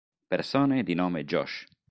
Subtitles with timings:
[0.31, 1.67] Persone di nome Josh